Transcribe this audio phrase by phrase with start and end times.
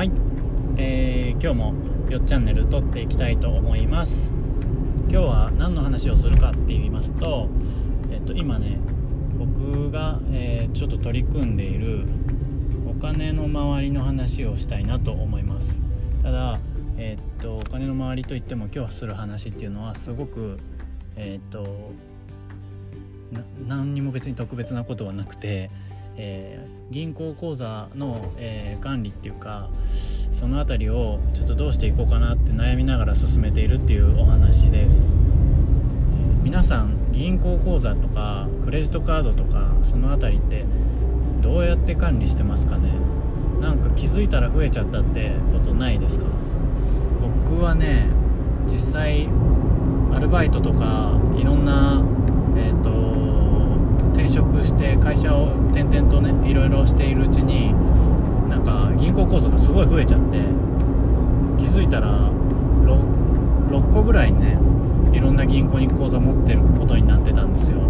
[0.00, 0.10] はい、
[0.78, 1.74] えー、今日も
[2.08, 4.30] よっチャンネル撮っていきたいと思います。
[5.10, 7.50] 今日は何の話をするかって言いますと,、
[8.10, 8.78] えーと、今ね
[9.38, 12.06] 僕が、えー、ちょっと取り組んでいる
[12.88, 15.82] お金の周りの話をしたいなと思います。
[16.22, 16.58] ただ
[16.96, 20.58] えっ、とお金の周りといっても今日する話っていうのはすごく
[21.16, 21.92] えっ、と
[23.68, 25.68] 何にも別に特別なことはなくて
[26.22, 29.70] えー、銀行口座の、えー、管理っていうか
[30.30, 40.66] その辺りをちょっとどうしていこうかなって悩みながら進めているっていうお話です、えー、皆さん銀行口座とかクレジットカードとかその辺りって
[41.40, 42.90] どうやって管理してますかね？
[43.62, 46.26] なんか気づいたら増えちゃったってことないですか？
[47.46, 48.06] 僕はね
[48.66, 49.26] 実際
[50.12, 52.02] アルバイトとかいろんな、
[55.10, 57.72] 会社を転々とねいろいろしているうちに
[58.48, 60.38] なんか銀行口座がすごい増えちゃって
[61.58, 64.56] 気づいたら 6, 6個ぐらいね
[65.12, 67.80] いろんな銀行に口座持ってることになってたんですよ。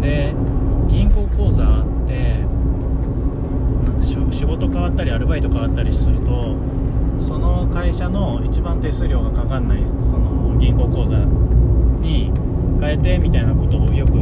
[0.00, 0.34] で
[0.88, 2.44] 銀行口座って
[4.32, 6.56] 仕事変わったりアルバイト変わったりすると
[7.20, 12.32] その会社の一番手数料がかかんないその銀行口座に
[12.80, 14.12] 変えてみたいなことをよく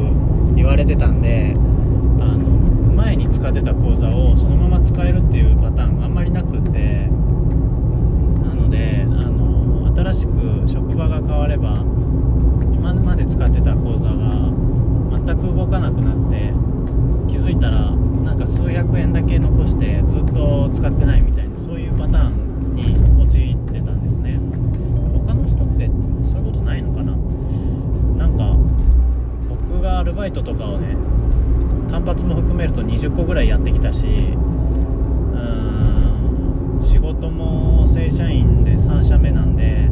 [0.54, 1.56] 言われてたんで
[3.04, 7.06] 前に使ってた口座をそのまま使えるっていうパターンがあんまりなくって
[8.40, 11.82] なのであの新しく職場が変われば
[12.72, 14.50] 今まで使ってた口座が
[15.12, 16.54] 全く動かなくなって
[17.30, 24.40] 気づいたらなんか数百円だけ残してずっと使ってないみたいなそういうパターンに陥ってたんですね。
[25.26, 25.90] 他の人って
[26.24, 27.12] そういうことないのかな？
[28.16, 28.56] なんか
[29.46, 30.96] 僕がアルバイトとかをね
[31.94, 34.08] 単発も含めると20個ぐらいやってきたしう
[36.80, 39.88] ん仕事も正社員で3社目なんで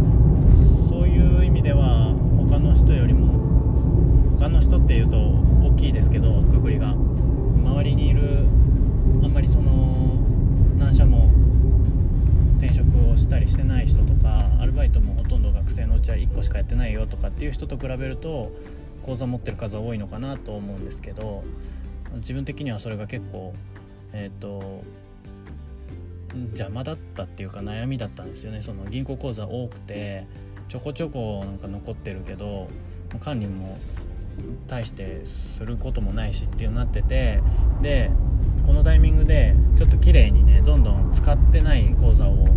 [0.88, 6.96] そういう意味では他の人よりも他の人っていうと大きいですけどくくりが。
[7.64, 8.46] 周りにいる
[9.22, 10.16] あんまりその
[10.78, 11.30] 何社も
[12.58, 18.52] 転職をしたりしてない人とかアルバイトもほとんど学生のうちは1個しかやってないよとかっていう人と比べると
[19.04, 21.42] 口座持ってる数は多いのかなと思うんですけど
[22.16, 23.54] 自分的にはそれが結構
[24.12, 24.82] えっ、ー、と
[26.50, 28.62] 邪魔だったっていうか悩みだったんですよね。
[28.62, 30.26] その銀行口座多くて
[30.68, 32.68] ちょこちょこなんか残ってるけど
[33.20, 33.78] 管理も
[34.66, 37.42] 大してすることもないしっていうなってて
[37.82, 38.10] で
[38.66, 42.48] このタイミングでちょっと綺麗にねどんどん使ってない口座を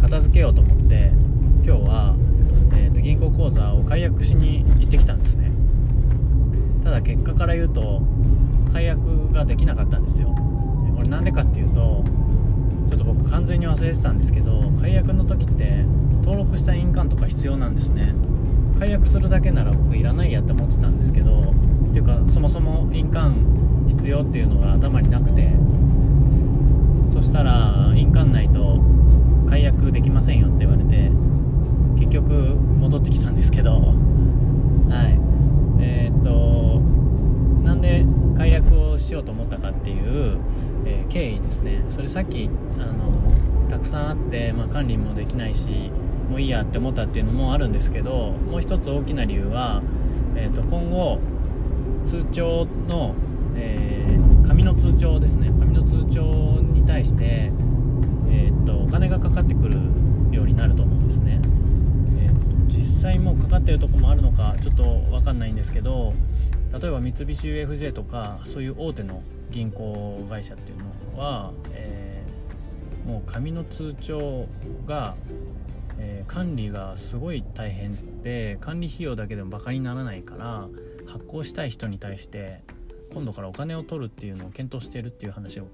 [0.00, 1.12] 片付けようと思って
[1.64, 2.14] 今日は、
[2.74, 5.50] えー、と銀行口座を解約しに行ってきたんですね。
[6.84, 8.02] ただ結果から言うと
[8.76, 10.28] 解約ができなかったんですよ。
[10.94, 12.04] これなんでかっていうと
[12.88, 15.82] ちょっと僕完全に忘れてたんですけど解約の時って
[16.22, 18.14] 登録した印鑑とか必要なんですね。
[18.78, 21.54] 解約するだけなら僕いらないやって思ってたんですけど
[21.88, 23.34] っていうかそもそも印鑑
[23.88, 25.50] 必要っていうのが頭になくて。
[27.06, 28.82] そしたら印鑑ないと
[29.48, 31.10] 解約できませんよって言われて
[31.98, 32.32] 結局
[32.78, 33.85] 戻ってきたんですけど。
[39.06, 40.38] しようと思ったかっていう、
[40.84, 45.90] えー、経緯ですねそれさっきあのたくさんあって、まあ、管理もできないし
[46.28, 49.82] もういいやって思ったっていうのもあるんですけどもう一つ大きな理由は、
[50.34, 51.20] えー、と今後
[52.04, 53.14] 通帳の、
[53.54, 56.22] えー、紙の通帳ですね紙の通帳
[56.60, 57.52] に対して、
[58.28, 59.76] えー、とお金がかかってくる
[60.32, 61.40] ようになると思うんですね。
[62.68, 66.14] 実際もうかかってるとこもあるのかちょっと分かんないんですけど
[66.72, 70.78] 例えば三菱 UFJ とかそういう大手の銀行会社っていう
[71.14, 74.46] のは、えー、もう紙の通帳
[74.86, 75.14] が、
[75.98, 80.68] えー、管理がすごい大変で管理費用だけでもバカにならないから
[81.06, 82.62] 発行したい人に対して
[83.14, 85.68] 今度からお金を取るっていうのを検討してるっていう話を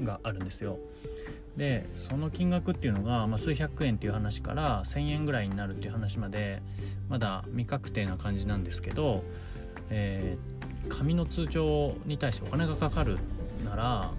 [0.00, 0.78] があるんですよ。
[1.56, 6.62] でその金額っていうのが、まあ、数百円っていう話から1,000円ぐらいになるっていう話まで
[7.10, 9.22] まだ未確定な感じなんですけど、
[9.90, 13.18] えー、紙の通帳に対してお金がかかる
[13.64, 14.10] なら、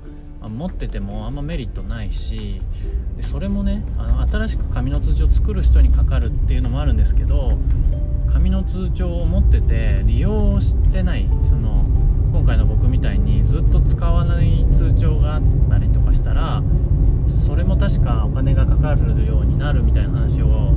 [0.49, 2.61] 持っててもあんまメリットないし
[3.15, 7.57] でそれもねあの新しく紙の通帳を作る人にかかるっていうのもあるんですけど
[8.31, 11.85] 紙の通帳を持ってて利用してないその
[12.33, 16.61] 今回の僕みたいにずっと使わない通帳があったりとかしたら
[17.27, 20.75] それも確かお金がかかるようになるみたいな話を、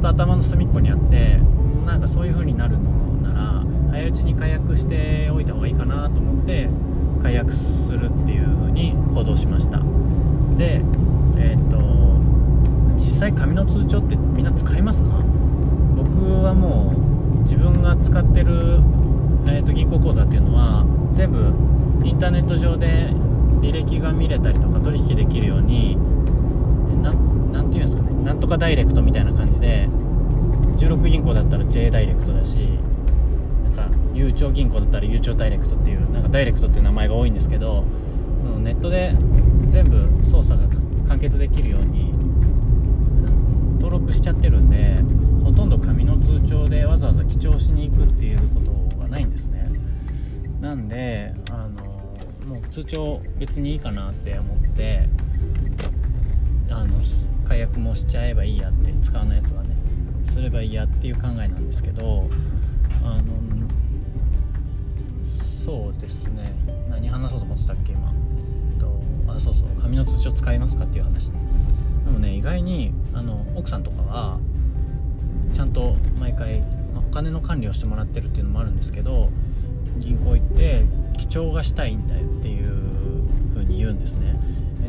[0.00, 1.38] っと頭の隅っこにあって
[1.86, 2.90] なんかそういう風になるの
[3.22, 6.68] なら早いうちに解約しておいた方がいいかなと思って
[7.22, 9.82] 解約するっていう風に行動しました。
[10.56, 10.80] で
[11.36, 11.78] えっ、と
[12.94, 15.10] 実際紙の通帳ってみんな使いますか？
[15.96, 16.94] 僕はも
[17.36, 18.80] う自分が使ってる、
[19.46, 21.52] えー、と銀行口座っていうのは全部
[22.04, 23.10] インターネット上で
[23.60, 25.98] 履歴が見れたりとか取引できるように
[27.52, 29.49] 何ていうんですかねなんとかダイレクトみたいな感じ
[30.90, 32.56] 16銀行だったら J ダイレクトだし
[33.64, 37.84] なんかゆうちょ銀行だったらゆうちょダイレクトっていうなんかダイレクトっていう名前が多いんですけど
[38.38, 39.14] そのネットで
[39.68, 40.68] 全部操作が
[41.06, 42.12] 完結できるように
[43.74, 45.00] 登録しちゃってるんで
[45.44, 49.70] ほとんど紙の通帳でわざわざ記帳しに行くっていうことがないんですね。
[50.60, 51.84] なんであの
[52.46, 55.08] もう通帳別にいいかなって思って
[56.68, 56.96] あの
[57.44, 59.79] 解約もしちゃえばいいやって使わないやつはね
[60.30, 62.28] すればいいやっていう考えなんですけど
[63.04, 63.22] あの
[65.22, 66.52] そうですね。
[66.88, 68.12] 何話そうと思ってたっけ今、
[68.72, 69.68] えっと、あそうそう。
[69.80, 71.36] 紙の通帳使いますかっていう話で
[72.10, 74.38] もね意外にあの奥さんとかは
[75.52, 76.64] ちゃんと毎回
[76.96, 79.28] お金の管理をしてもらってるっていうのもあるんですけど
[79.98, 80.84] 銀行行って
[81.18, 82.72] 記帳がしたいんだよっていう
[83.54, 84.40] 風に言うんですね。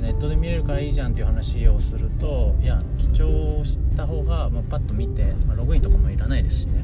[0.01, 6.83] ネットで見れるからいいじゃんっていう話をするといや記帳した方が、まあ、パッと見て、まあ、ログインとかもいらないですしね。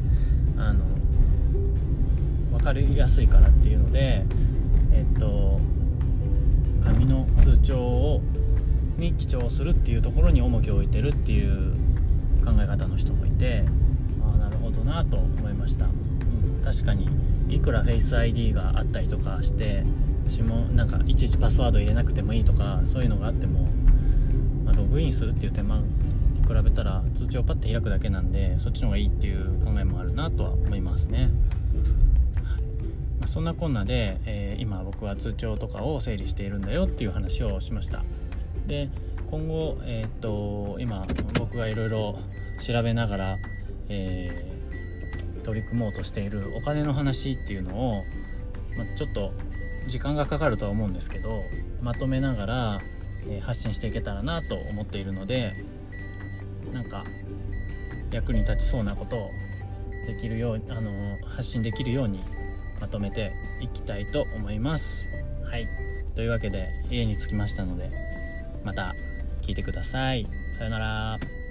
[0.57, 0.85] あの
[2.51, 4.25] 分かりやすいからっていうので
[4.91, 5.59] えっと
[6.83, 8.21] 紙の通帳を
[8.97, 11.73] に記帳するっていうところに重きを置いてるっていう
[12.43, 13.63] 考え方の人もいて
[14.23, 17.07] ああなるほどなと思いました、うん、確かに
[17.49, 19.83] いくらフェイス ID があったりとかして
[20.27, 23.67] 指紋なんかいちいちパスワード入れなくてもいいとかそういうのがあっても、
[24.65, 25.83] まあ、ログインするっていう手間に
[26.47, 31.29] 比べたら通知をパッて開くだけなんでそっちの方がいいっていう考えもあるなとは思いますね、
[33.19, 38.03] まあ、そんなこんなで、えー、今僕は通帳とかを整理しているんだよっていう話をしました。
[38.65, 38.89] で
[39.29, 41.05] 今後、えー、っと今
[41.37, 42.17] 僕がいろいろ
[42.65, 43.35] 調べながら、
[43.89, 48.03] えー、取り組もうとしているお金の話っていうのを、
[48.77, 49.33] まあ、ちょっと
[49.89, 51.41] 時間がかかるとは思うんですけど
[51.81, 52.81] まとめながら、
[53.27, 55.53] えー、発信していけたらなと思っているので
[56.73, 57.03] なんか
[58.11, 59.29] 役に立ちそうなことを
[60.07, 60.91] できるようあの
[61.27, 62.23] 発信できるように
[62.79, 63.31] まとめて
[63.61, 65.07] いきたいと思います。
[65.43, 65.67] はい
[66.15, 67.91] というわけで家に着きましたので
[68.63, 68.95] また
[69.41, 70.27] 聞いてください。
[70.57, 71.46] さよなら。